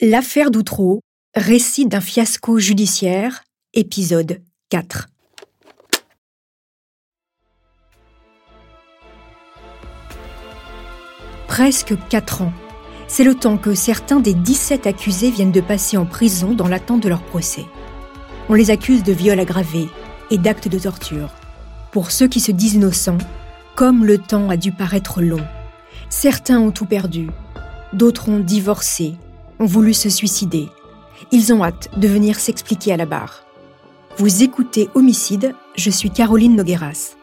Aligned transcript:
L'affaire 0.00 0.52
d'Outreau, 0.52 1.00
récit 1.34 1.84
d'un 1.84 2.00
fiasco 2.00 2.60
judiciaire, 2.60 3.42
épisode 3.74 4.40
4. 4.68 5.08
Presque 11.48 11.94
4 12.10 12.42
ans. 12.42 12.52
C'est 13.08 13.24
le 13.24 13.34
temps 13.34 13.58
que 13.58 13.74
certains 13.74 14.20
des 14.20 14.34
17 14.34 14.86
accusés 14.86 15.32
viennent 15.32 15.50
de 15.50 15.60
passer 15.60 15.96
en 15.96 16.06
prison 16.06 16.54
dans 16.54 16.68
l'attente 16.68 17.02
de 17.02 17.08
leur 17.08 17.24
procès. 17.24 17.66
On 18.48 18.54
les 18.54 18.70
accuse 18.70 19.02
de 19.02 19.12
viol 19.12 19.40
aggravé 19.40 19.88
et 20.30 20.38
d'actes 20.38 20.68
de 20.68 20.78
torture. 20.78 21.34
Pour 21.90 22.12
ceux 22.12 22.28
qui 22.28 22.38
se 22.38 22.52
disent 22.52 22.74
innocents, 22.74 23.18
comme 23.74 24.04
le 24.04 24.18
temps 24.18 24.48
a 24.48 24.56
dû 24.56 24.70
paraître 24.70 25.22
long. 25.22 25.44
Certains 26.08 26.60
ont 26.60 26.70
tout 26.70 26.86
perdu, 26.86 27.30
d'autres 27.92 28.28
ont 28.28 28.38
divorcé, 28.38 29.16
ont 29.58 29.66
voulu 29.66 29.94
se 29.94 30.08
suicider. 30.08 30.68
Ils 31.32 31.52
ont 31.52 31.64
hâte 31.64 31.88
de 31.96 32.08
venir 32.08 32.38
s'expliquer 32.38 32.92
à 32.92 32.96
la 32.96 33.06
barre. 33.06 33.44
Vous 34.16 34.42
écoutez 34.42 34.88
Homicide, 34.94 35.54
je 35.76 35.90
suis 35.90 36.10
Caroline 36.10 36.56
Nogueras. 36.56 37.14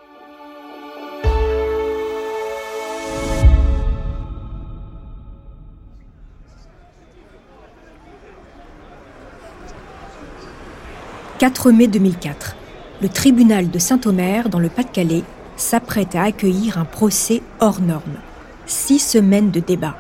«4 11.38 11.72
mai 11.72 11.88
2004. 11.88 12.56
Le 13.02 13.10
tribunal 13.10 13.70
de 13.70 13.78
Saint-Omer, 13.78 14.48
dans 14.48 14.60
le 14.60 14.70
Pas-de-Calais, 14.70 15.24
s'apprête 15.58 16.16
à 16.16 16.24
accueillir 16.24 16.78
un 16.78 16.86
procès 16.86 17.42
hors 17.60 17.82
norme. 17.82 18.20
Six 18.68 19.00
semaines 19.00 19.52
de 19.52 19.60
débat. 19.60 19.98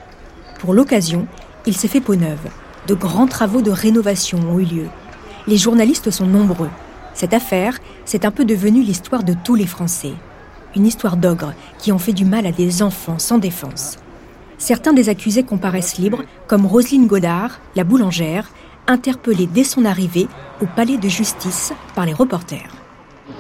Pour 0.59 0.73
l'occasion, 0.73 1.27
il 1.67 1.75
s'est 1.75 1.87
fait 1.87 2.01
peau 2.01 2.15
neuve. 2.15 2.49
De 2.87 2.93
grands 2.93 3.27
travaux 3.27 3.61
de 3.61 3.71
rénovation 3.71 4.39
ont 4.49 4.59
eu 4.59 4.65
lieu. 4.65 4.87
Les 5.47 5.57
journalistes 5.57 6.11
sont 6.11 6.27
nombreux. 6.27 6.69
Cette 7.13 7.33
affaire, 7.33 7.79
c'est 8.03 8.25
un 8.25 8.31
peu 8.31 8.45
devenu 8.45 8.81
l'histoire 8.81 9.23
de 9.23 9.33
tous 9.43 9.55
les 9.55 9.65
Français. 9.65 10.13
Une 10.75 10.85
histoire 10.85 11.17
d'ogres 11.17 11.53
qui 11.79 11.91
ont 11.91 11.97
fait 11.97 12.13
du 12.13 12.25
mal 12.25 12.45
à 12.45 12.51
des 12.51 12.83
enfants 12.83 13.19
sans 13.19 13.37
défense. 13.37 13.97
Certains 14.57 14.93
des 14.93 15.09
accusés 15.09 15.43
comparaissent 15.43 15.97
libres, 15.97 16.23
comme 16.47 16.65
Roselyne 16.65 17.07
Godard, 17.07 17.59
la 17.75 17.83
boulangère, 17.83 18.49
interpellée 18.87 19.47
dès 19.47 19.63
son 19.63 19.85
arrivée 19.85 20.27
au 20.61 20.65
palais 20.65 20.97
de 20.97 21.09
justice 21.09 21.73
par 21.95 22.05
les 22.05 22.13
reporters. 22.13 22.69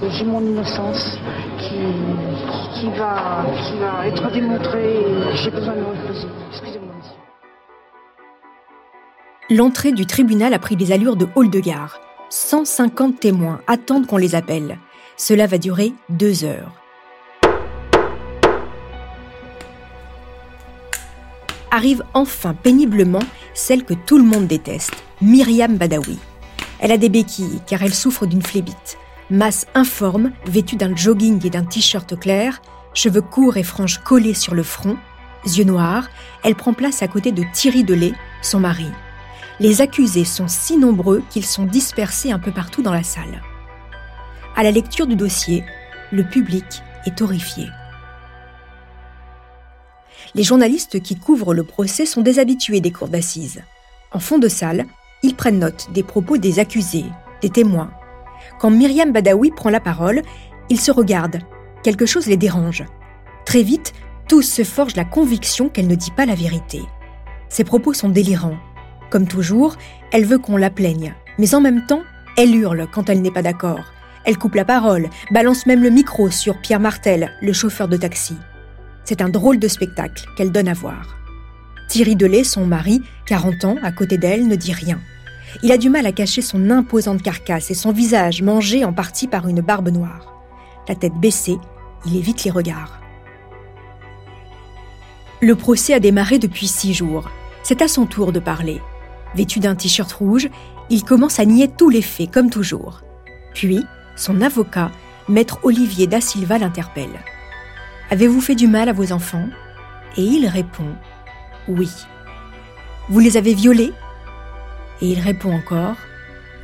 J'ai 0.01 0.25
mon 0.25 0.41
innocence 0.41 1.17
qui, 1.59 2.89
va, 2.97 3.45
être 4.05 4.31
démontrée 4.31 5.05
j'ai 5.35 5.51
besoin 5.51 5.75
de 5.75 5.83
reposer. 5.83 6.27
L'entrée 9.51 9.91
du 9.91 10.07
tribunal 10.07 10.55
a 10.55 10.59
pris 10.59 10.75
des 10.75 10.91
allures 10.91 11.15
de 11.15 11.27
hall 11.35 11.51
de 11.51 11.59
gare. 11.59 12.01
150 12.31 13.19
témoins 13.19 13.61
attendent 13.67 14.07
qu'on 14.07 14.17
les 14.17 14.33
appelle. 14.33 14.79
Cela 15.17 15.45
va 15.45 15.59
durer 15.59 15.93
deux 16.09 16.43
heures. 16.45 16.71
Arrive 21.69 22.03
enfin 22.15 22.55
péniblement 22.55 23.21
celle 23.53 23.83
que 23.83 23.93
tout 23.93 24.17
le 24.17 24.23
monde 24.23 24.47
déteste, 24.47 24.95
Myriam 25.21 25.77
Badawi. 25.77 26.17
Elle 26.79 26.91
a 26.91 26.97
des 26.97 27.09
béquilles 27.09 27.61
car 27.67 27.83
elle 27.83 27.93
souffre 27.93 28.25
d'une 28.25 28.41
phlébite. 28.41 28.97
Masse 29.29 29.67
informe, 29.75 30.31
vêtue 30.47 30.75
d'un 30.75 30.95
jogging 30.95 31.45
et 31.45 31.51
d'un 31.51 31.65
t-shirt 31.65 32.19
clair, 32.19 32.63
cheveux 32.95 33.21
courts 33.21 33.57
et 33.57 33.63
franges 33.63 33.99
collées 33.99 34.33
sur 34.33 34.55
le 34.55 34.63
front, 34.63 34.97
yeux 35.45 35.65
noirs, 35.65 36.09
elle 36.43 36.55
prend 36.55 36.73
place 36.73 37.03
à 37.03 37.07
côté 37.07 37.31
de 37.31 37.43
Thierry 37.53 37.83
Delay, 37.83 38.13
son 38.41 38.59
mari 38.59 38.87
les 39.59 39.81
accusés 39.81 40.25
sont 40.25 40.47
si 40.47 40.77
nombreux 40.77 41.23
qu'ils 41.29 41.45
sont 41.45 41.65
dispersés 41.65 42.31
un 42.31 42.39
peu 42.39 42.51
partout 42.51 42.81
dans 42.81 42.93
la 42.93 43.03
salle. 43.03 43.41
À 44.55 44.63
la 44.63 44.71
lecture 44.71 45.07
du 45.07 45.15
dossier, 45.15 45.63
le 46.11 46.23
public 46.23 46.81
est 47.05 47.21
horrifié. 47.21 47.67
Les 50.33 50.43
journalistes 50.43 51.01
qui 51.01 51.15
couvrent 51.15 51.53
le 51.53 51.63
procès 51.63 52.05
sont 52.05 52.21
des 52.21 52.39
habitués 52.39 52.81
des 52.81 52.91
cours 52.91 53.07
d'assises. 53.07 53.61
En 54.11 54.19
fond 54.19 54.37
de 54.37 54.47
salle, 54.47 54.85
ils 55.23 55.35
prennent 55.35 55.59
note 55.59 55.87
des 55.93 56.03
propos 56.03 56.37
des 56.37 56.59
accusés, 56.59 57.05
des 57.41 57.49
témoins. 57.49 57.91
Quand 58.59 58.69
Myriam 58.69 59.11
Badawi 59.11 59.51
prend 59.51 59.69
la 59.69 59.79
parole, 59.79 60.21
ils 60.69 60.79
se 60.79 60.91
regardent. 60.91 61.39
Quelque 61.83 62.05
chose 62.05 62.27
les 62.27 62.37
dérange. 62.37 62.83
Très 63.45 63.63
vite, 63.63 63.93
tous 64.27 64.41
se 64.41 64.63
forgent 64.63 64.95
la 64.95 65.05
conviction 65.05 65.69
qu'elle 65.69 65.87
ne 65.87 65.95
dit 65.95 66.11
pas 66.11 66.25
la 66.25 66.35
vérité. 66.35 66.81
Ses 67.47 67.63
propos 67.63 67.93
sont 67.93 68.09
délirants. 68.09 68.57
Comme 69.09 69.27
toujours, 69.27 69.75
elle 70.11 70.25
veut 70.25 70.39
qu'on 70.39 70.57
la 70.57 70.69
plaigne. 70.69 71.13
Mais 71.37 71.55
en 71.55 71.61
même 71.61 71.85
temps, 71.85 72.03
elle 72.37 72.55
hurle 72.55 72.87
quand 72.91 73.09
elle 73.09 73.21
n'est 73.21 73.31
pas 73.31 73.41
d'accord. 73.41 73.85
Elle 74.25 74.37
coupe 74.37 74.55
la 74.55 74.65
parole, 74.65 75.09
balance 75.31 75.65
même 75.65 75.83
le 75.83 75.89
micro 75.89 76.29
sur 76.29 76.59
Pierre 76.59 76.79
Martel, 76.79 77.31
le 77.41 77.53
chauffeur 77.53 77.87
de 77.87 77.97
taxi. 77.97 78.35
C'est 79.03 79.21
un 79.21 79.29
drôle 79.29 79.59
de 79.59 79.67
spectacle 79.67 80.25
qu'elle 80.35 80.51
donne 80.51 80.67
à 80.67 80.73
voir. 80.73 81.15
Thierry 81.87 82.15
Delay, 82.15 82.43
son 82.43 82.65
mari, 82.65 83.01
40 83.27 83.65
ans, 83.65 83.75
à 83.83 83.91
côté 83.91 84.17
d'elle, 84.17 84.47
ne 84.47 84.55
dit 84.55 84.73
rien. 84.73 84.99
Il 85.61 85.71
a 85.71 85.77
du 85.77 85.89
mal 85.89 86.05
à 86.07 86.11
cacher 86.11 86.41
son 86.41 86.71
imposante 86.71 87.21
carcasse 87.21 87.69
et 87.69 87.75
son 87.75 87.91
visage 87.91 88.41
mangé 88.41 88.83
en 88.83 88.93
partie 88.93 89.27
par 89.27 89.47
une 89.47 89.61
barbe 89.61 89.89
noire. 89.89 90.33
La 90.89 90.95
tête 90.95 91.13
baissée, 91.13 91.57
il 92.05 92.17
évite 92.17 92.43
les 92.43 92.51
regards. 92.51 92.99
Le 95.41 95.55
procès 95.55 95.93
a 95.93 95.99
démarré 95.99 96.39
depuis 96.39 96.67
six 96.67 96.93
jours. 96.93 97.29
C'est 97.63 97.81
à 97.81 97.87
son 97.87 98.05
tour 98.05 98.31
de 98.31 98.39
parler. 98.39 98.81
Vêtu 99.33 99.59
d'un 99.59 99.75
t-shirt 99.75 100.11
rouge, 100.11 100.49
il 100.89 101.03
commence 101.03 101.39
à 101.39 101.45
nier 101.45 101.67
tous 101.67 101.89
les 101.89 102.01
faits, 102.01 102.31
comme 102.31 102.49
toujours. 102.49 103.01
Puis, 103.53 103.83
son 104.15 104.41
avocat, 104.41 104.91
maître 105.27 105.59
Olivier 105.63 106.07
Da 106.07 106.21
Silva, 106.21 106.57
l'interpelle. 106.57 107.19
Avez-vous 108.11 108.41
fait 108.41 108.55
du 108.55 108.67
mal 108.67 108.89
à 108.89 108.93
vos 108.93 109.11
enfants? 109.11 109.49
Et 110.17 110.23
il 110.23 110.47
répond 110.47 110.95
Oui. 111.67 111.89
Vous 113.09 113.19
les 113.19 113.37
avez 113.37 113.53
violés? 113.53 113.93
Et 115.01 115.11
il 115.11 115.19
répond 115.19 115.53
encore 115.53 115.97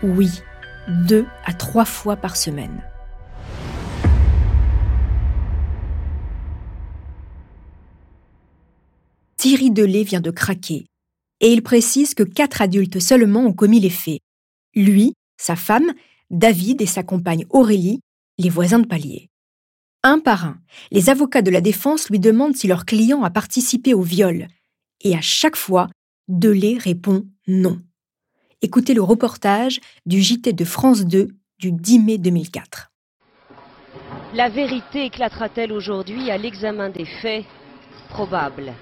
Oui, 0.03 0.41
deux 0.87 1.25
à 1.45 1.53
trois 1.53 1.85
fois 1.85 2.15
par 2.15 2.35
semaine. 2.35 2.83
Thierry 9.37 9.71
Delay 9.71 10.03
vient 10.03 10.21
de 10.21 10.29
craquer 10.31 10.85
et 11.41 11.51
il 11.51 11.63
précise 11.63 12.13
que 12.13 12.23
quatre 12.23 12.61
adultes 12.61 12.99
seulement 12.99 13.41
ont 13.41 13.53
commis 13.53 13.79
les 13.79 13.89
faits. 13.89 14.19
Lui, 14.75 15.13
sa 15.37 15.55
femme, 15.55 15.91
David 16.29 16.81
et 16.81 16.85
sa 16.85 17.03
compagne 17.03 17.45
Aurélie, 17.49 17.99
les 18.37 18.49
voisins 18.49 18.79
de 18.79 18.87
palier. 18.87 19.27
Un 20.03 20.19
par 20.19 20.45
un, 20.45 20.57
les 20.91 21.09
avocats 21.09 21.41
de 21.41 21.51
la 21.51 21.61
défense 21.61 22.09
lui 22.09 22.19
demandent 22.19 22.55
si 22.55 22.67
leur 22.67 22.85
client 22.85 23.23
a 23.23 23.29
participé 23.29 23.93
au 23.93 24.01
viol. 24.01 24.47
Et 25.01 25.15
à 25.15 25.21
chaque 25.21 25.55
fois, 25.55 25.89
Delay 26.27 26.77
répond 26.77 27.25
non. 27.47 27.79
Écoutez 28.61 28.93
le 28.93 29.01
reportage 29.01 29.79
du 30.05 30.21
JT 30.21 30.53
de 30.53 30.65
France 30.65 31.05
2 31.05 31.27
du 31.59 31.71
10 31.71 31.99
mai 31.99 32.17
2004. 32.17 32.91
La 34.33 34.49
vérité 34.49 35.05
éclatera-t-elle 35.05 35.73
aujourd'hui 35.73 36.31
à 36.31 36.37
l'examen 36.37 36.89
des 36.89 37.05
faits 37.05 37.45
Probable. 38.09 38.73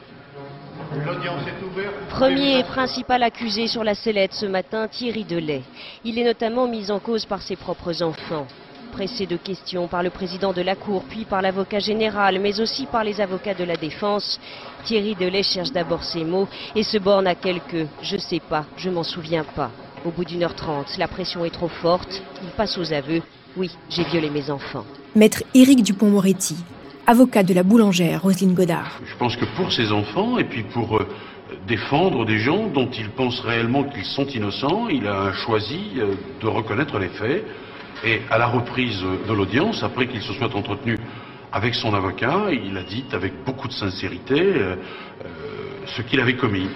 Premier 2.10 2.60
et 2.60 2.64
principal 2.64 3.22
accusé 3.22 3.68
sur 3.68 3.84
la 3.84 3.94
sellette 3.94 4.34
ce 4.34 4.48
matin, 4.48 4.88
Thierry 4.88 5.24
Delay. 5.24 5.62
Il 6.04 6.18
est 6.18 6.24
notamment 6.24 6.68
mis 6.68 6.90
en 6.90 7.00
cause 7.00 7.26
par 7.26 7.44
ses 7.44 7.56
propres 7.56 8.02
enfants. 8.02 8.48
Pressé 8.92 9.28
de 9.28 9.38
questions 9.38 9.88
par 9.88 10.02
le 10.02 10.10
président 10.10 10.52
de 10.52 10.64
la 10.64 10.76
Cour, 10.76 11.04
puis 11.08 11.26
par 11.26 11.44
l'avocat 11.44 11.78
général, 11.78 12.40
mais 12.40 12.60
aussi 12.60 12.88
par 12.88 13.04
les 13.04 13.22
avocats 13.22 13.54
de 13.54 13.64
la 13.64 13.76
défense, 13.76 14.40
Thierry 14.84 15.14
Delay 15.14 15.44
cherche 15.44 15.72
d'abord 15.72 16.04
ses 16.04 16.24
mots 16.24 16.48
et 16.76 16.82
se 16.82 16.98
borne 16.98 17.28
à 17.28 17.36
quelques 17.36 17.88
«je 18.02 18.18
sais 18.18 18.42
pas, 18.42 18.66
je 18.76 18.90
m'en 18.90 19.04
souviens 19.04 19.44
pas». 19.44 19.70
Au 20.06 20.10
bout 20.10 20.26
d'une 20.26 20.44
heure 20.44 20.56
trente, 20.56 20.98
la 20.98 21.08
pression 21.08 21.46
est 21.46 21.54
trop 21.54 21.68
forte, 21.68 22.24
il 22.42 22.50
passe 22.50 22.80
aux 22.80 22.94
aveux 22.94 23.22
«oui, 23.58 23.70
j'ai 23.90 24.06
violé 24.06 24.32
mes 24.32 24.50
enfants». 24.50 24.86
Maître 25.16 25.44
Éric 25.54 25.84
Dupont-Moretti, 25.84 26.56
avocat 27.10 27.42
de 27.42 27.56
la 27.56 27.64
boulangère 27.64 28.22
Roselyne 28.22 28.54
Godard. 28.54 29.00
Je 29.04 29.16
pense 29.18 29.36
que 29.36 29.46
pour 29.58 29.74
ses 29.74 29.92
enfants 29.92 30.38
et 30.38 30.44
puis 30.44 30.62
pour 30.62 30.98
euh, 30.98 31.08
défendre 31.68 32.24
des 32.24 32.38
gens 32.38 32.68
dont 32.68 32.88
il 32.92 33.10
pense 33.10 33.40
réellement 33.40 33.84
qu'ils 33.84 34.06
sont 34.06 34.28
innocents, 34.28 34.88
il 34.90 35.08
a 35.08 35.34
choisi 35.34 35.94
euh, 35.98 36.14
de 36.40 36.48
reconnaître 36.48 37.00
les 37.00 37.10
faits. 37.10 37.44
Et 38.06 38.22
à 38.30 38.38
la 38.38 38.46
reprise 38.46 39.02
de 39.28 39.34
l'audience, 39.34 39.82
après 39.82 40.08
qu'il 40.08 40.22
se 40.22 40.34
soit 40.34 40.54
entretenu 40.56 41.00
avec 41.52 41.74
son 41.74 41.96
avocat, 41.96 42.50
il 42.52 42.78
a 42.78 42.84
dit 42.84 43.04
avec 43.12 43.44
beaucoup 43.44 43.68
de 43.68 43.74
sincérité 43.74 44.40
euh, 44.40 44.76
ce 45.88 46.04
qu'il 46.04 46.20
avait 46.20 46.36
commis. 46.36 46.70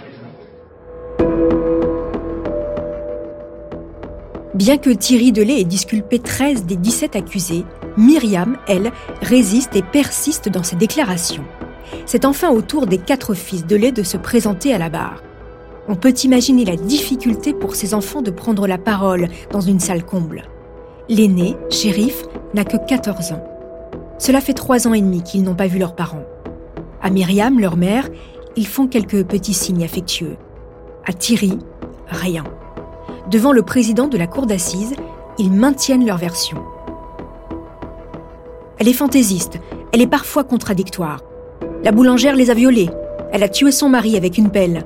Bien 4.55 4.77
que 4.77 4.91
Thierry 4.91 5.31
Delay 5.31 5.61
ait 5.61 5.65
disculpé 5.65 6.19
13 6.19 6.65
des 6.65 6.75
17 6.75 7.15
accusés, 7.15 7.65
Myriam, 7.97 8.57
elle, 8.67 8.91
résiste 9.21 9.75
et 9.75 9.81
persiste 9.81 10.47
dans 10.47 10.61
ses 10.61 10.75
déclarations. 10.75 11.43
C'est 12.05 12.23
enfin 12.23 12.51
au 12.51 12.61
tour 12.61 12.85
des 12.85 12.99
quatre 12.99 13.33
fils 13.33 13.65
Delay 13.65 13.91
de 13.91 14.03
se 14.03 14.15
présenter 14.15 14.71
à 14.71 14.77
la 14.77 14.89
barre. 14.89 15.23
On 15.87 15.95
peut 15.95 16.13
imaginer 16.23 16.65
la 16.65 16.75
difficulté 16.75 17.53
pour 17.53 17.75
ces 17.75 17.95
enfants 17.95 18.21
de 18.21 18.29
prendre 18.29 18.67
la 18.67 18.77
parole 18.77 19.27
dans 19.51 19.59
une 19.59 19.79
salle 19.79 20.05
comble. 20.05 20.43
L'aîné, 21.09 21.57
shérif, 21.71 22.23
n'a 22.53 22.63
que 22.63 22.77
14 22.77 23.31
ans. 23.31 23.43
Cela 24.19 24.39
fait 24.39 24.53
trois 24.53 24.87
ans 24.87 24.93
et 24.93 25.01
demi 25.01 25.23
qu'ils 25.23 25.43
n'ont 25.43 25.55
pas 25.55 25.67
vu 25.67 25.79
leurs 25.79 25.95
parents. 25.95 26.25
À 27.01 27.09
Myriam, 27.09 27.59
leur 27.59 27.75
mère, 27.75 28.07
ils 28.55 28.67
font 28.67 28.87
quelques 28.87 29.25
petits 29.25 29.55
signes 29.55 29.83
affectueux. 29.83 30.37
À 31.05 31.11
Thierry, 31.11 31.57
rien. 32.07 32.43
Devant 33.29 33.53
le 33.53 33.63
président 33.63 34.07
de 34.07 34.17
la 34.17 34.27
cour 34.27 34.45
d'assises, 34.45 34.95
ils 35.37 35.51
maintiennent 35.51 36.05
leur 36.05 36.17
version. 36.17 36.57
Elle 38.77 38.89
est 38.89 38.93
fantaisiste, 38.93 39.59
elle 39.93 40.01
est 40.01 40.07
parfois 40.07 40.43
contradictoire. 40.43 41.21
La 41.83 41.91
boulangère 41.91 42.35
les 42.35 42.49
a 42.49 42.53
violés, 42.53 42.89
elle 43.31 43.43
a 43.43 43.49
tué 43.49 43.71
son 43.71 43.87
mari 43.87 44.17
avec 44.17 44.37
une 44.37 44.49
pelle. 44.49 44.83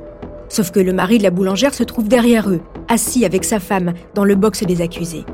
Sauf 0.50 0.72
que 0.72 0.80
le 0.80 0.94
mari 0.94 1.18
de 1.18 1.24
la 1.24 1.31
boulangère 1.31 1.74
se 1.74 1.84
trouve 1.84 2.07
derrière 2.07 2.50
eux, 2.50 2.62
assis 2.88 3.25
avec 3.25 3.44
sa 3.44 3.60
femme 3.60 3.94
dans 4.13 4.24
le 4.24 4.36
box 4.36 4.63
des 4.63 4.81
accusés. 4.81 5.25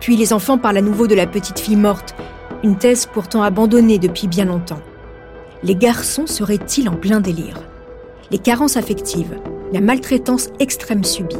Puis 0.00 0.16
les 0.16 0.32
enfants 0.32 0.58
parlent 0.58 0.76
à 0.76 0.82
nouveau 0.82 1.06
de 1.06 1.14
la 1.14 1.26
petite 1.26 1.58
fille 1.58 1.76
morte, 1.76 2.14
une 2.62 2.76
thèse 2.76 3.06
pourtant 3.06 3.42
abandonnée 3.42 3.98
depuis 3.98 4.28
bien 4.28 4.44
longtemps. 4.44 4.82
Les 5.62 5.74
garçons 5.74 6.26
seraient-ils 6.26 6.90
en 6.90 6.96
plein 6.96 7.20
délire? 7.20 7.62
Les 8.30 8.38
carences 8.38 8.76
affectives, 8.76 9.38
la 9.72 9.80
maltraitance 9.80 10.50
extrême 10.60 11.04
subie, 11.04 11.36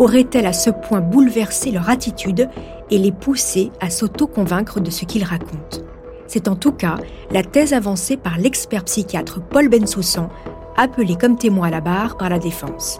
auraient-elles 0.00 0.46
à 0.46 0.52
ce 0.52 0.70
point 0.70 1.00
bouleversé 1.00 1.70
leur 1.70 1.88
attitude 1.88 2.48
et 2.90 2.98
les 2.98 3.12
poussé 3.12 3.70
à 3.80 3.90
s'auto-convaincre 3.90 4.80
de 4.80 4.90
ce 4.90 5.04
qu'ils 5.04 5.22
racontent? 5.22 5.78
C'est 6.26 6.48
en 6.48 6.56
tout 6.56 6.72
cas 6.72 6.96
la 7.30 7.44
thèse 7.44 7.72
avancée 7.72 8.16
par 8.16 8.38
l'expert 8.38 8.84
psychiatre 8.84 9.40
Paul 9.40 9.68
Bensoussan, 9.68 10.28
appelé 10.76 11.16
comme 11.16 11.36
témoin 11.36 11.68
à 11.68 11.70
la 11.70 11.80
barre 11.80 12.16
par 12.16 12.30
la 12.30 12.38
défense. 12.38 12.98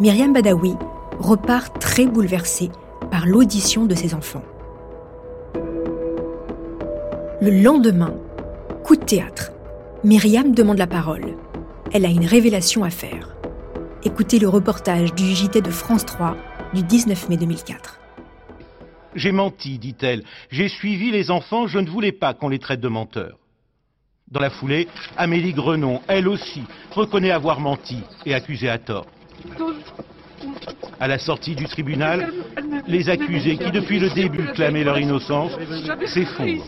Myriam 0.00 0.32
Badawi 0.32 0.74
repart 1.18 1.78
très 1.78 2.06
bouleversée 2.06 2.70
par 3.10 3.26
l'audition 3.26 3.84
de 3.84 3.94
ses 3.94 4.14
enfants. 4.14 4.42
Le 7.40 7.50
lendemain, 7.50 8.14
coup 8.82 8.96
de 8.96 9.04
théâtre. 9.04 9.52
Myriam 10.02 10.52
demande 10.52 10.78
la 10.78 10.86
parole. 10.86 11.36
Elle 11.92 12.06
a 12.06 12.08
une 12.08 12.26
révélation 12.26 12.84
à 12.84 12.90
faire. 12.90 13.33
Écoutez 14.06 14.38
le 14.38 14.48
reportage 14.48 15.14
du 15.14 15.24
JT 15.34 15.62
de 15.62 15.70
France 15.70 16.04
3 16.04 16.36
du 16.74 16.82
19 16.82 17.30
mai 17.30 17.38
2004. 17.38 18.00
J'ai 19.14 19.32
menti, 19.32 19.78
dit-elle. 19.78 20.24
J'ai 20.50 20.68
suivi 20.68 21.10
les 21.10 21.30
enfants, 21.30 21.66
je 21.66 21.78
ne 21.78 21.88
voulais 21.88 22.12
pas 22.12 22.34
qu'on 22.34 22.50
les 22.50 22.58
traite 22.58 22.80
de 22.80 22.88
menteurs. 22.88 23.38
Dans 24.30 24.40
la 24.40 24.50
foulée, 24.50 24.88
Amélie 25.16 25.54
Grenon, 25.54 26.02
elle 26.06 26.28
aussi, 26.28 26.64
reconnaît 26.90 27.30
avoir 27.30 27.60
menti 27.60 28.02
et 28.26 28.34
accusé 28.34 28.68
à 28.68 28.76
tort. 28.76 29.06
À 31.00 31.08
la 31.08 31.18
sortie 31.18 31.56
du 31.56 31.64
tribunal, 31.64 32.30
les 32.86 33.08
accusés 33.08 33.56
qui 33.56 33.70
depuis 33.70 34.00
le 34.00 34.10
début 34.10 34.52
clamaient 34.52 34.84
leur 34.84 34.98
innocence 34.98 35.52
s'effondrent 36.06 36.66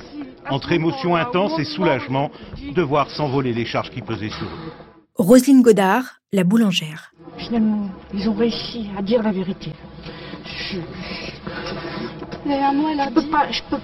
entre 0.49 0.73
émotion 0.73 1.17
intense 1.17 1.59
et 1.59 1.65
soulagement 1.65 2.31
de 2.63 2.83
voir 2.83 3.11
s'envoler 3.11 3.53
les 3.53 3.67
charges 3.67 3.91
qui 3.91 4.01
pesaient 4.01 4.31
sur 4.31 4.47
eux. 4.47 4.73
Roselyne 5.17 5.63
Godard, 5.63 6.21
la 6.33 6.45
boulangère. 6.45 7.13
Finalement, 7.39 7.89
ils 8.15 8.29
ont 8.29 8.35
réussi 8.35 8.89
à 8.99 9.03
dire 9.03 9.23
la 9.23 9.33
vérité. 9.33 9.73
Je, 10.45 10.79
Mais 12.47 12.63
à 12.63 12.73
moi, 12.73 12.91
elle 12.93 13.01
a 13.01 13.09
je 13.09 13.11
peux 13.15 13.21
dit- 13.23 13.27
pas, 13.31 13.51
je 13.51 13.63
peux, 13.69 13.77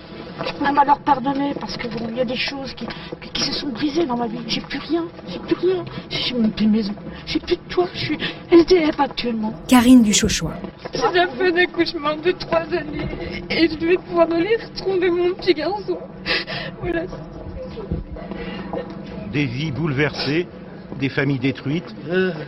je 0.46 0.52
peux 0.54 0.74
pas 0.74 0.84
leur 0.84 0.98
pardonner 1.00 1.52
parce 1.60 1.76
que 1.76 1.86
bon, 1.88 2.06
il 2.10 2.16
y 2.16 2.20
a 2.20 2.24
des 2.24 2.36
choses 2.36 2.72
qui, 2.74 2.86
qui, 3.20 3.28
qui 3.30 3.42
se 3.44 3.52
sont 3.52 3.68
brisées 3.68 4.06
dans 4.06 4.16
ma 4.16 4.26
vie. 4.26 4.38
J'ai 4.46 4.60
plus 4.62 4.78
rien, 4.78 5.04
j'ai 5.28 5.38
plus 5.40 5.56
rien. 5.56 5.84
J'ai 6.08 6.34
même 6.34 6.50
plus 6.52 6.66
de 6.66 6.70
maison, 6.70 6.94
j'ai 7.26 7.40
plus 7.40 7.56
de 7.56 7.60
toit. 7.68 7.88
Je 7.94 7.98
suis 7.98 8.18
SDF 8.50 8.98
actuellement. 9.00 9.52
Karine 9.68 10.02
Duchauchois. 10.02 10.54
J'ai 10.94 11.00
déjà 11.12 11.26
fait 11.28 11.52
un 11.52 11.56
accouchement 11.56 12.16
de 12.16 12.30
trois 12.32 12.62
années 12.72 13.08
et 13.50 13.68
je 13.68 13.76
devais 13.76 13.96
pouvoir 13.96 14.28
tronc 14.76 14.96
de 14.96 15.08
mon 15.10 15.34
petit 15.34 15.54
garçon. 15.54 15.98
Voilà. 16.80 17.02
Des 19.32 19.46
vies 19.46 19.72
bouleversées, 19.72 20.46
des 21.02 21.08
familles 21.08 21.40
détruites 21.40 21.94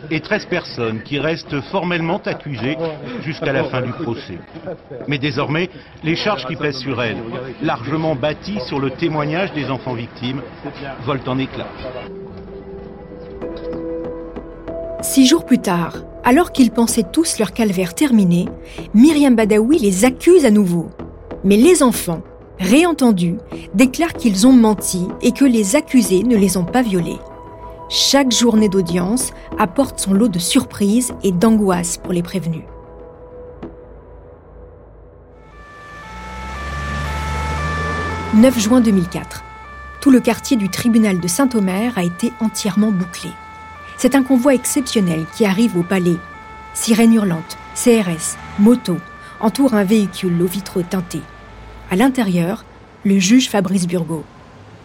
et 0.09 0.21
13 0.21 0.45
personnes 0.45 1.01
qui 1.03 1.19
restent 1.19 1.59
formellement 1.71 2.21
accusées 2.25 2.77
jusqu'à 3.21 3.51
la 3.51 3.65
fin 3.65 3.81
du 3.81 3.91
procès. 3.91 4.39
Mais 5.07 5.17
désormais, 5.17 5.69
les 6.03 6.15
charges 6.15 6.45
qui 6.47 6.55
pèsent 6.55 6.79
sur 6.79 7.01
elles, 7.03 7.17
largement 7.61 8.15
bâties 8.15 8.61
sur 8.67 8.79
le 8.79 8.91
témoignage 8.91 9.51
des 9.53 9.69
enfants 9.69 9.93
victimes, 9.93 10.41
volent 11.05 11.27
en 11.27 11.37
éclats. 11.37 11.67
Six 15.01 15.27
jours 15.27 15.45
plus 15.45 15.59
tard, 15.59 15.97
alors 16.23 16.53
qu'ils 16.53 16.71
pensaient 16.71 17.11
tous 17.11 17.37
leur 17.37 17.51
calvaire 17.51 17.93
terminé, 17.93 18.45
Myriam 18.93 19.35
Badawi 19.35 19.79
les 19.79 20.05
accuse 20.05 20.45
à 20.45 20.49
nouveau. 20.49 20.89
Mais 21.43 21.57
les 21.57 21.83
enfants, 21.83 22.23
réentendus, 22.57 23.37
déclarent 23.73 24.13
qu'ils 24.13 24.47
ont 24.47 24.53
menti 24.53 25.07
et 25.21 25.33
que 25.33 25.45
les 25.45 25.75
accusés 25.75 26.23
ne 26.23 26.37
les 26.37 26.55
ont 26.55 26.63
pas 26.63 26.81
violés. 26.81 27.19
Chaque 27.87 28.31
journée 28.31 28.67
d'audience 28.67 29.31
apporte 29.59 29.99
son 29.99 30.13
lot 30.13 30.27
de 30.27 30.39
surprises 30.39 31.13
et 31.21 31.31
d'angoisse 31.31 31.97
pour 31.97 32.13
les 32.13 32.23
prévenus. 32.23 32.63
«9 38.33 38.59
juin 38.59 38.81
2004. 38.81 39.43
Tout 40.01 40.09
le 40.09 40.19
quartier 40.19 40.57
du 40.57 40.67
tribunal 40.69 41.19
de 41.19 41.27
Saint-Omer 41.27 41.95
a 41.95 42.03
été 42.03 42.33
entièrement 42.41 42.91
bouclé. 42.91 43.29
C'est 43.97 44.15
un 44.15 44.23
convoi 44.23 44.55
exceptionnel 44.55 45.27
qui 45.35 45.45
arrive 45.45 45.77
au 45.77 45.83
palais. 45.83 46.17
Sirènes 46.73 47.13
hurlantes, 47.13 47.55
CRS, 47.75 48.35
motos 48.57 48.97
entourent 49.39 49.75
un 49.75 49.83
véhicule 49.83 50.41
aux 50.41 50.47
vitraux 50.47 50.81
teintés. 50.81 51.21
À 51.91 51.95
l'intérieur, 51.95 52.65
le 53.05 53.19
juge 53.19 53.47
Fabrice 53.47 53.85
Burgot. 53.87 54.25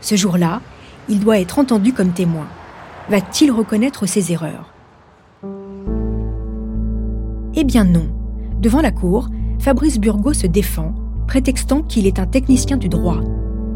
Ce 0.03 0.17
jour-là, 0.17 0.61
il 1.09 1.19
doit 1.19 1.39
être 1.39 1.59
entendu 1.59 1.95
comme 1.95 2.13
témoin. 2.13 2.47
Va-t-il 3.11 3.51
reconnaître 3.51 4.07
ses 4.07 4.31
erreurs? 4.31 4.73
Eh 7.57 7.65
bien 7.65 7.83
non. 7.83 8.07
Devant 8.61 8.81
la 8.81 8.93
cour, 8.93 9.29
Fabrice 9.59 9.99
Burgot 9.99 10.33
se 10.33 10.47
défend, 10.47 10.95
prétextant 11.27 11.83
qu'il 11.83 12.07
est 12.07 12.21
un 12.21 12.27
technicien 12.27 12.77
du 12.77 12.89
droit. 12.89 13.21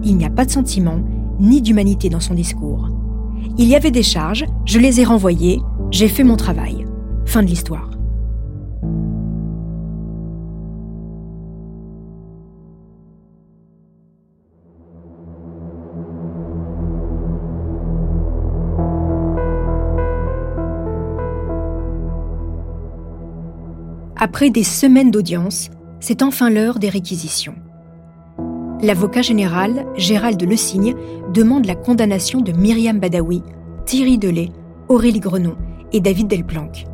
Il 0.05 0.17
n'y 0.17 0.25
a 0.25 0.31
pas 0.31 0.45
de 0.45 0.53
sentiment 0.53 1.01
ni 1.41 1.61
d'humanité 1.61 2.09
dans 2.09 2.21
son 2.21 2.35
discours. 2.35 2.89
Il 3.59 3.67
y 3.67 3.75
avait 3.75 3.91
des 3.91 4.05
charges, 4.05 4.45
je 4.67 4.79
les 4.79 5.01
ai 5.01 5.05
renvoyées, 5.05 5.61
j'ai 5.91 6.07
fait 6.07 6.23
mon 6.23 6.37
travail. 6.37 6.85
Fin 7.27 7.43
de 7.43 7.49
l'histoire. 7.49 7.91
Après 24.25 24.49
des 24.49 24.65
semaines 24.65 25.11
d'audience, 25.11 25.69
c'est 26.01 26.23
enfin 26.23 26.49
l'heure 26.49 26.79
des 26.79 26.89
réquisitions. 26.89 27.57
L'avocat 28.81 29.21
général, 29.21 29.85
Gérald 29.99 30.43
Le 30.43 30.57
Signe, 30.57 30.95
demande 31.35 31.67
la 31.67 31.75
condamnation 31.75 32.41
de 32.41 32.53
Myriam 32.53 32.99
Badawi, 32.99 33.43
Thierry 33.85 34.17
Delay, 34.17 34.49
Aurélie 34.89 35.21
Grenon 35.21 35.57
et 35.93 36.01
David 36.01 36.29
Delplanque. 36.29 36.87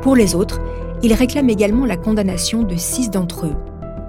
Pour 0.00 0.14
les 0.14 0.36
autres, 0.36 0.60
il 1.02 1.12
réclame 1.12 1.50
également 1.50 1.86
la 1.86 1.96
condamnation 1.96 2.62
de 2.62 2.76
six 2.76 3.10
d'entre 3.10 3.46
eux 3.46 3.56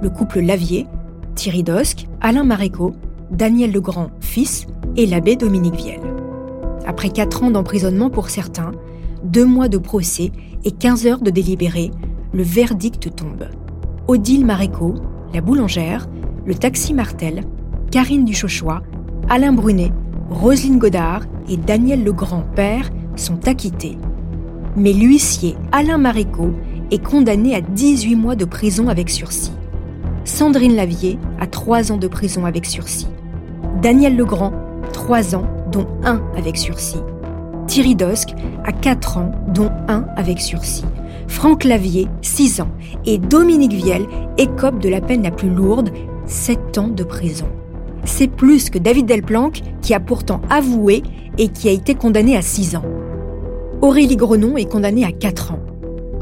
le 0.03 0.11
couple 0.11 0.41
Lavier, 0.41 0.85
Thierry 1.33 1.63
Dosque, 1.63 2.05
Alain 2.21 2.43
Maréco, 2.43 2.93
Daniel 3.31 3.71
Legrand, 3.71 4.11
fils, 4.19 4.67
et 4.95 5.07
l'abbé 5.07 5.35
Dominique 5.35 5.77
Viel. 5.77 5.99
Après 6.85 7.09
quatre 7.09 7.41
ans 7.41 7.49
d'emprisonnement 7.49 8.11
pour 8.11 8.29
certains, 8.29 8.71
deux 9.23 9.45
mois 9.45 9.67
de 9.67 9.77
procès 9.77 10.31
et 10.65 10.71
15 10.71 11.05
heures 11.07 11.21
de 11.21 11.29
délibéré, 11.29 11.91
le 12.33 12.43
verdict 12.43 13.15
tombe. 13.15 13.47
Odile 14.07 14.45
Maréco, 14.45 14.95
la 15.33 15.41
boulangère, 15.41 16.07
le 16.45 16.55
taxi 16.55 16.93
Martel, 16.93 17.43
Karine 17.91 18.25
Duchauchois, 18.25 18.81
Alain 19.29 19.53
Brunet, 19.53 19.91
Roselyne 20.29 20.79
Godard 20.79 21.23
et 21.47 21.57
Daniel 21.57 22.03
Legrand, 22.03 22.43
père, 22.55 22.89
sont 23.15 23.47
acquittés. 23.47 23.97
Mais 24.75 24.93
l'huissier 24.93 25.55
Alain 25.71 25.97
Maréco 25.97 26.51
est 26.91 27.03
condamné 27.03 27.55
à 27.55 27.61
18 27.61 28.15
mois 28.15 28.35
de 28.35 28.45
prison 28.45 28.87
avec 28.89 29.09
sursis. 29.09 29.51
Sandrine 30.25 30.75
Lavier 30.75 31.17
à 31.39 31.47
3 31.47 31.91
ans 31.91 31.97
de 31.97 32.07
prison 32.07 32.45
avec 32.45 32.65
sursis. 32.65 33.07
Daniel 33.81 34.15
Legrand, 34.15 34.53
3 34.93 35.35
ans, 35.35 35.45
dont 35.71 35.87
1 36.03 36.21
avec 36.37 36.57
sursis. 36.57 37.01
Thierry 37.69 37.93
Dosque 37.93 38.33
à 38.65 38.71
4 38.71 39.17
ans, 39.17 39.31
dont 39.53 39.69
1 39.87 40.07
avec 40.15 40.41
sursis. 40.41 40.85
Franck 41.27 41.63
Lavier, 41.63 42.07
6 42.23 42.61
ans. 42.61 42.71
Et 43.05 43.19
Dominique 43.19 43.73
Viel 43.73 44.07
écope 44.39 44.79
de 44.79 44.89
la 44.89 45.01
peine 45.01 45.21
la 45.21 45.29
plus 45.29 45.51
lourde, 45.51 45.91
7 46.25 46.79
ans 46.79 46.87
de 46.87 47.03
prison. 47.03 47.45
C'est 48.05 48.27
plus 48.27 48.71
que 48.71 48.79
David 48.79 49.05
Delplanque, 49.05 49.61
qui 49.83 49.93
a 49.93 49.99
pourtant 49.99 50.41
avoué 50.49 51.03
et 51.37 51.49
qui 51.49 51.69
a 51.69 51.71
été 51.71 51.93
condamné 51.93 52.35
à 52.35 52.41
6 52.41 52.75
ans. 52.75 52.85
Aurélie 53.83 54.17
Grenon 54.17 54.57
est 54.57 54.69
condamnée 54.69 55.05
à 55.05 55.11
4 55.11 55.51
ans. 55.51 55.59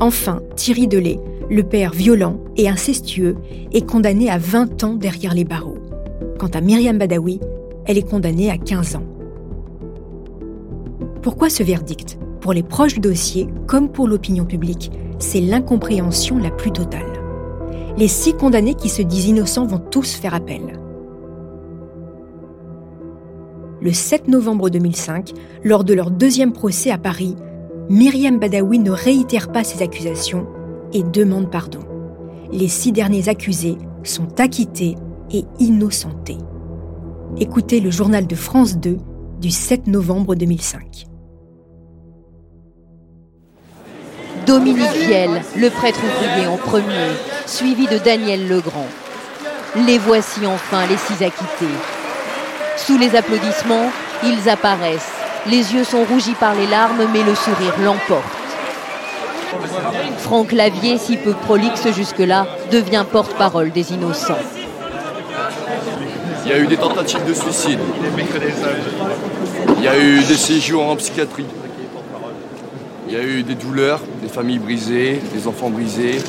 Enfin, 0.02 0.42
Thierry 0.58 0.88
Delay, 0.88 1.18
le 1.50 1.64
père 1.64 1.94
violent 1.94 2.42
et 2.58 2.68
incestueux, 2.68 3.38
est 3.72 3.90
condamné 3.90 4.30
à 4.30 4.38
20 4.38 4.84
ans 4.84 4.96
derrière 4.96 5.34
les 5.34 5.46
barreaux. 5.46 5.78
Quant 6.40 6.52
à 6.54 6.60
Myriam 6.60 6.98
Badawi, 6.98 7.40
elle 7.86 7.98
est 7.98 8.10
condamnée 8.10 8.52
à 8.52 8.58
15 8.58 8.98
ans. 8.98 9.17
Pourquoi 11.22 11.50
ce 11.50 11.64
verdict? 11.64 12.20
Pour 12.42 12.54
les 12.54 12.64
proches 12.64 12.94
du 12.94 13.00
dossier, 13.00 13.48
comme 13.66 13.90
pour 13.90 14.08
l'opinion 14.08 14.46
publique, 14.46 14.92
c'est 15.20 15.42
l'incompréhension 15.42 16.38
la 16.38 16.52
plus 16.52 16.72
totale. 16.72 17.12
Les 17.98 18.08
six 18.08 18.34
condamnés 18.34 18.76
qui 18.76 18.90
se 18.90 19.02
disent 19.02 19.28
innocents 19.28 19.66
vont 19.66 19.80
tous 19.80 20.14
faire 20.14 20.36
appel. 20.36 20.80
Le 23.82 23.92
7 23.92 24.28
novembre 24.28 24.70
2005, 24.70 25.34
lors 25.64 25.84
de 25.84 25.94
leur 25.94 26.12
deuxième 26.12 26.54
procès 26.54 26.92
à 26.92 26.98
Paris, 26.98 27.36
Myriam 27.90 28.38
Badawi 28.38 28.80
ne 28.80 28.92
réitère 28.92 29.52
pas 29.52 29.64
ses 29.64 29.82
accusations 29.82 30.48
et 30.94 31.04
demande 31.04 31.50
pardon. 31.50 31.80
Les 32.52 32.68
six 32.68 32.92
derniers 32.92 33.30
accusés 33.30 33.78
sont 34.04 34.40
acquittés 34.40 34.96
et 35.32 35.46
innocentés. 35.60 36.38
Écoutez 37.40 37.80
le 37.82 37.92
journal 37.92 38.26
de 38.26 38.36
France 38.36 38.78
2 38.78 38.98
du 39.40 39.52
7 39.52 39.88
novembre 39.88 40.36
2005. 40.36 41.06
Dominique 44.48 44.92
Viel, 44.94 45.42
le 45.58 45.70
prêtre 45.70 46.00
ouvrier 46.04 46.48
en 46.48 46.58
premier, 46.58 47.12
suivi 47.46 47.86
de 47.88 47.98
Daniel 47.98 48.48
Legrand. 48.48 48.88
Les 49.86 50.00
voici 50.00 50.46
enfin, 50.48 50.88
les 50.88 50.98
six 50.98 51.24
acquittés. 51.24 51.76
Sous 52.78 52.98
les 52.98 53.16
applaudissements, 53.16 53.92
ils 54.24 54.50
apparaissent. 54.50 55.12
Les 55.46 55.74
yeux 55.74 55.84
sont 55.84 56.04
rougis 56.06 56.36
par 56.40 56.56
les 56.56 56.68
larmes, 56.68 57.08
mais 57.14 57.24
le 57.24 57.36
sourire 57.36 57.76
l'emporte. 57.84 58.24
Franck 60.20 60.52
Lavier, 60.52 60.98
si 60.98 61.18
peu 61.18 61.34
prolixe 61.34 61.92
jusque-là, 61.94 62.48
devient 62.72 63.06
porte-parole 63.12 63.72
des 63.72 63.94
innocents. 63.94 64.38
Il 66.48 66.52
y 66.52 66.54
a 66.54 66.60
eu 66.60 66.68
des 66.68 66.78
tentatives 66.78 67.26
de 67.28 67.34
suicide. 67.34 67.78
Il 69.80 69.84
y 69.84 69.88
a 69.90 70.00
eu 70.00 70.24
des 70.24 70.38
séjours 70.38 70.88
en 70.88 70.96
psychiatrie. 70.96 71.44
Il 73.10 73.14
y 73.14 73.18
a 73.18 73.22
eu 73.22 73.44
des 73.44 73.56
douleurs, 73.56 74.00
des 74.22 74.30
familles 74.30 74.60
brisées, 74.60 75.20
des 75.34 75.46
enfants 75.46 75.70
brisés. 75.70 76.20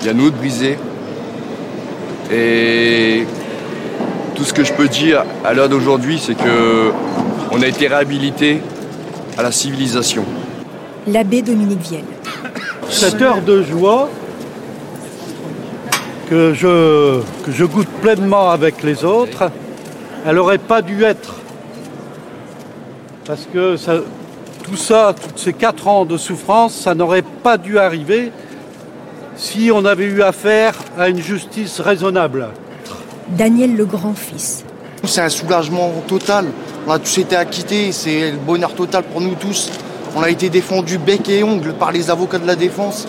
Il 0.00 0.06
y 0.06 0.08
a 0.08 0.12
nous 0.12 0.32
brisés. 0.32 0.76
Et 2.32 3.24
tout 4.34 4.42
ce 4.42 4.52
que 4.52 4.64
je 4.64 4.72
peux 4.72 4.88
dire 4.88 5.22
à 5.44 5.54
l'heure 5.54 5.68
d'aujourd'hui, 5.68 6.18
c'est 6.18 6.34
que 6.34 6.90
on 7.52 7.62
a 7.62 7.68
été 7.68 7.86
réhabilité 7.86 8.60
à 9.38 9.44
la 9.44 9.52
civilisation. 9.52 10.24
L'abbé 11.06 11.42
Dominique 11.42 11.80
Vielle. 11.80 12.04
Cette 12.90 13.22
heure 13.22 13.40
de 13.40 13.62
joie 13.62 14.10
que 16.28 16.54
je, 16.54 17.20
que 17.44 17.52
je 17.52 17.64
goûte 17.64 17.88
pleinement 18.02 18.50
avec 18.50 18.82
les 18.82 19.04
autres, 19.04 19.50
elle 20.26 20.36
n'aurait 20.36 20.58
pas 20.58 20.82
dû 20.82 21.04
être. 21.04 21.34
Parce 23.26 23.46
que 23.52 23.76
ça, 23.76 23.96
tout 24.62 24.76
ça, 24.76 25.14
tous 25.14 25.38
ces 25.38 25.52
quatre 25.52 25.88
ans 25.88 26.04
de 26.04 26.16
souffrance, 26.16 26.74
ça 26.74 26.94
n'aurait 26.94 27.22
pas 27.42 27.58
dû 27.58 27.78
arriver 27.78 28.32
si 29.36 29.70
on 29.72 29.84
avait 29.84 30.04
eu 30.04 30.22
affaire 30.22 30.74
à 30.98 31.08
une 31.08 31.20
justice 31.20 31.80
raisonnable. 31.80 32.48
Daniel 33.28 33.76
le 33.76 33.84
grand-fils. 33.84 34.64
C'est 35.04 35.20
un 35.20 35.28
soulagement 35.28 35.92
total. 36.06 36.46
On 36.86 36.92
a 36.92 36.98
tous 36.98 37.18
été 37.18 37.36
acquittés, 37.36 37.92
c'est 37.92 38.30
le 38.30 38.36
bonheur 38.38 38.74
total 38.74 39.02
pour 39.04 39.20
nous 39.20 39.34
tous. 39.34 39.70
On 40.16 40.22
a 40.22 40.30
été 40.30 40.48
défendus 40.48 40.98
bec 40.98 41.28
et 41.28 41.42
ongle 41.42 41.74
par 41.74 41.92
les 41.92 42.10
avocats 42.10 42.38
de 42.38 42.46
la 42.46 42.56
défense. 42.56 43.06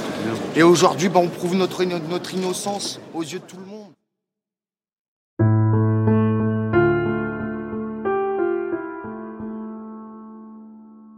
Et 0.57 0.63
aujourd'hui, 0.63 1.09
ben, 1.09 1.19
on 1.19 1.27
prouve 1.27 1.55
notre, 1.55 1.83
notre 1.83 2.33
innocence 2.33 3.01
aux 3.13 3.23
yeux 3.23 3.39
de 3.39 3.43
tout 3.43 3.57
le 3.57 3.65
monde. 3.65 3.91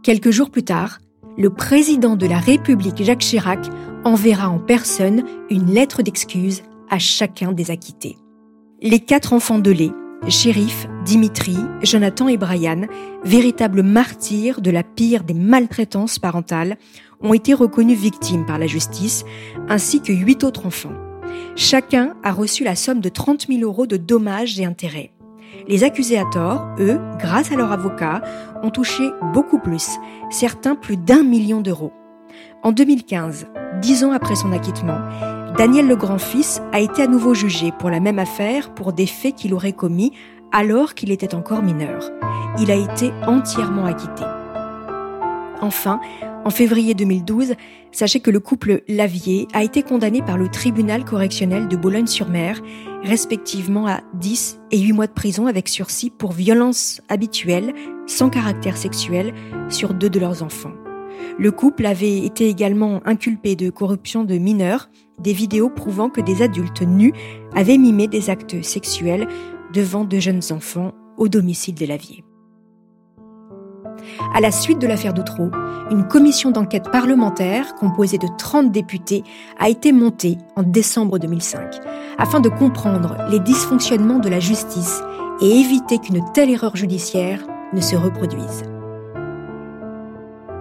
Quelques 0.02 0.30
jours 0.30 0.50
plus 0.50 0.64
tard, 0.64 0.98
le 1.36 1.50
président 1.50 2.16
de 2.16 2.26
la 2.26 2.38
République 2.38 3.04
Jacques 3.04 3.20
Chirac 3.20 3.60
enverra 4.04 4.48
en 4.48 4.58
personne 4.58 5.22
une 5.50 5.66
lettre 5.66 6.02
d'excuse 6.02 6.62
à 6.90 6.98
chacun 6.98 7.52
des 7.52 7.70
acquittés. 7.70 8.16
Les 8.82 9.00
quatre 9.00 9.32
enfants 9.32 9.58
de 9.60 9.70
lait, 9.70 9.92
Shérif, 10.26 10.88
Dimitri, 11.04 11.56
Jonathan 11.82 12.28
et 12.28 12.36
Brian, 12.36 12.86
véritables 13.24 13.82
martyrs 13.82 14.60
de 14.60 14.70
la 14.70 14.82
pire 14.82 15.24
des 15.24 15.34
maltraitances 15.34 16.18
parentales, 16.18 16.76
ont 17.20 17.32
été 17.34 17.54
reconnus 17.54 17.98
victimes 17.98 18.44
par 18.44 18.58
la 18.58 18.66
justice, 18.66 19.24
ainsi 19.68 20.02
que 20.02 20.12
huit 20.12 20.44
autres 20.44 20.66
enfants. 20.66 20.92
Chacun 21.56 22.14
a 22.22 22.32
reçu 22.32 22.64
la 22.64 22.76
somme 22.76 23.00
de 23.00 23.08
30 23.08 23.46
000 23.48 23.60
euros 23.62 23.86
de 23.86 23.96
dommages 23.96 24.58
et 24.60 24.64
intérêts. 24.64 25.12
Les 25.66 25.84
accusés 25.84 26.18
à 26.18 26.24
tort, 26.32 26.66
eux, 26.78 27.00
grâce 27.18 27.50
à 27.52 27.56
leur 27.56 27.72
avocat, 27.72 28.22
ont 28.62 28.70
touché 28.70 29.10
beaucoup 29.32 29.58
plus, 29.58 29.98
certains 30.30 30.74
plus 30.74 30.96
d'un 30.96 31.22
million 31.22 31.60
d'euros. 31.60 31.92
En 32.62 32.72
2015, 32.72 33.46
dix 33.80 34.04
ans 34.04 34.12
après 34.12 34.34
son 34.34 34.52
acquittement, 34.52 34.98
Daniel 35.56 35.88
le 35.88 35.96
grand-fils 35.96 36.62
a 36.72 36.80
été 36.80 37.02
à 37.02 37.06
nouveau 37.06 37.34
jugé 37.34 37.72
pour 37.78 37.90
la 37.90 38.00
même 38.00 38.18
affaire 38.18 38.72
pour 38.74 38.92
des 38.92 39.06
faits 39.06 39.34
qu'il 39.34 39.54
aurait 39.54 39.72
commis 39.72 40.12
alors 40.52 40.94
qu'il 40.94 41.10
était 41.10 41.34
encore 41.34 41.62
mineur. 41.62 42.10
Il 42.60 42.70
a 42.70 42.74
été 42.74 43.12
entièrement 43.26 43.84
acquitté. 43.84 44.24
Enfin, 45.60 46.00
en 46.44 46.50
février 46.50 46.94
2012, 46.94 47.54
sachez 47.90 48.20
que 48.20 48.30
le 48.30 48.40
couple 48.40 48.82
Lavier 48.88 49.48
a 49.52 49.64
été 49.64 49.82
condamné 49.82 50.22
par 50.22 50.38
le 50.38 50.48
tribunal 50.48 51.04
correctionnel 51.04 51.66
de 51.68 51.76
Boulogne-sur-Mer, 51.76 52.60
respectivement 53.02 53.86
à 53.86 54.00
10 54.14 54.60
et 54.70 54.78
8 54.78 54.92
mois 54.92 55.06
de 55.08 55.12
prison 55.12 55.46
avec 55.46 55.68
sursis 55.68 56.10
pour 56.10 56.32
violence 56.32 57.00
habituelle, 57.08 57.74
sans 58.06 58.30
caractère 58.30 58.76
sexuel, 58.76 59.34
sur 59.68 59.94
deux 59.94 60.10
de 60.10 60.20
leurs 60.20 60.42
enfants. 60.42 60.72
Le 61.38 61.50
couple 61.50 61.86
avait 61.86 62.18
été 62.18 62.48
également 62.48 63.00
inculpé 63.04 63.56
de 63.56 63.70
corruption 63.70 64.24
de 64.24 64.38
mineurs, 64.38 64.88
des 65.18 65.32
vidéos 65.32 65.70
prouvant 65.70 66.08
que 66.08 66.20
des 66.20 66.42
adultes 66.42 66.82
nus 66.82 67.12
avaient 67.54 67.78
mimé 67.78 68.08
des 68.08 68.30
actes 68.30 68.62
sexuels 68.62 69.26
devant 69.72 70.04
de 70.04 70.18
jeunes 70.18 70.42
enfants 70.50 70.92
au 71.16 71.28
domicile 71.28 71.74
de 71.74 71.86
Lavier. 71.86 72.24
À 74.34 74.40
la 74.40 74.50
suite 74.50 74.78
de 74.78 74.86
l'affaire 74.86 75.14
d'Outreau, 75.14 75.50
une 75.90 76.06
commission 76.06 76.50
d'enquête 76.50 76.90
parlementaire 76.90 77.74
composée 77.74 78.18
de 78.18 78.28
30 78.38 78.70
députés 78.70 79.24
a 79.58 79.68
été 79.68 79.92
montée 79.92 80.38
en 80.56 80.62
décembre 80.62 81.18
2005 81.18 81.80
afin 82.18 82.40
de 82.40 82.48
comprendre 82.48 83.16
les 83.30 83.40
dysfonctionnements 83.40 84.18
de 84.18 84.28
la 84.28 84.40
justice 84.40 85.02
et 85.40 85.60
éviter 85.60 85.98
qu'une 85.98 86.22
telle 86.32 86.50
erreur 86.50 86.76
judiciaire 86.76 87.40
ne 87.72 87.80
se 87.80 87.96
reproduise. 87.96 88.64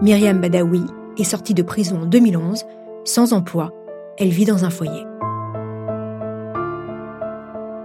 Myriam 0.01 0.39
Badawi 0.39 0.83
est 1.17 1.23
sortie 1.23 1.53
de 1.53 1.63
prison 1.63 2.01
en 2.03 2.05
2011, 2.05 2.65
sans 3.03 3.33
emploi, 3.33 3.71
elle 4.17 4.29
vit 4.29 4.45
dans 4.45 4.65
un 4.65 4.69
foyer. 4.69 5.05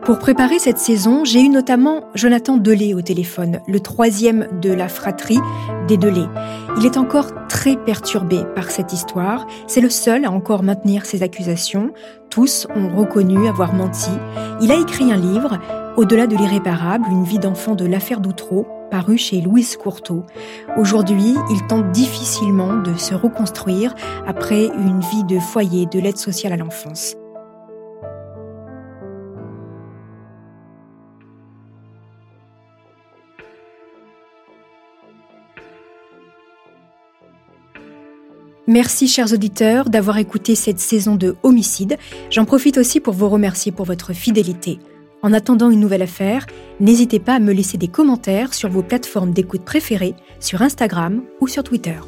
Pour 0.04 0.18
préparer 0.18 0.58
cette 0.58 0.78
saison, 0.78 1.24
j'ai 1.24 1.40
eu 1.40 1.48
notamment 1.48 2.00
Jonathan 2.16 2.56
Delay 2.56 2.92
au 2.92 3.02
téléphone, 3.02 3.60
le 3.68 3.78
troisième 3.78 4.48
de 4.60 4.72
la 4.72 4.88
fratrie 4.88 5.38
des 5.86 5.96
Delay. 5.96 6.26
Il 6.76 6.84
est 6.84 6.96
encore 6.96 7.46
très 7.46 7.76
perturbé 7.76 8.40
par 8.56 8.72
cette 8.72 8.92
histoire. 8.92 9.46
C'est 9.68 9.80
le 9.80 9.90
seul 9.90 10.24
à 10.24 10.32
encore 10.32 10.64
maintenir 10.64 11.06
ses 11.06 11.22
accusations. 11.22 11.92
Tous 12.30 12.66
ont 12.74 12.88
reconnu 12.88 13.46
avoir 13.46 13.74
menti. 13.74 14.10
Il 14.60 14.72
a 14.72 14.80
écrit 14.80 15.12
un 15.12 15.16
livre, 15.16 15.60
Au-delà 15.96 16.26
de 16.26 16.36
l'irréparable, 16.36 17.04
une 17.08 17.24
vie 17.24 17.38
d'enfant 17.38 17.76
de 17.76 17.84
l'affaire 17.84 18.20
d'Outreau, 18.20 18.66
paru 18.90 19.16
chez 19.18 19.40
Louise 19.40 19.76
Courteau. 19.76 20.24
Aujourd'hui, 20.76 21.34
il 21.50 21.66
tente 21.68 21.92
difficilement 21.92 22.74
de 22.74 22.94
se 22.96 23.14
reconstruire 23.14 23.94
après 24.26 24.66
une 24.66 25.00
vie 25.00 25.24
de 25.28 25.38
foyer 25.38 25.86
de 25.86 26.00
l'aide 26.00 26.16
sociale 26.16 26.54
à 26.54 26.56
l'enfance. 26.56 27.14
Merci 38.72 39.06
chers 39.06 39.34
auditeurs 39.34 39.90
d'avoir 39.90 40.16
écouté 40.16 40.54
cette 40.54 40.78
saison 40.78 41.14
de 41.14 41.36
Homicide. 41.42 41.98
J'en 42.30 42.46
profite 42.46 42.78
aussi 42.78 43.00
pour 43.00 43.12
vous 43.12 43.28
remercier 43.28 43.70
pour 43.70 43.84
votre 43.84 44.14
fidélité. 44.14 44.78
En 45.20 45.34
attendant 45.34 45.68
une 45.68 45.78
nouvelle 45.78 46.00
affaire, 46.00 46.46
n'hésitez 46.80 47.20
pas 47.20 47.34
à 47.34 47.38
me 47.38 47.52
laisser 47.52 47.76
des 47.76 47.88
commentaires 47.88 48.54
sur 48.54 48.70
vos 48.70 48.82
plateformes 48.82 49.32
d'écoute 49.32 49.62
préférées, 49.62 50.14
sur 50.40 50.62
Instagram 50.62 51.22
ou 51.42 51.48
sur 51.48 51.64
Twitter. 51.64 51.98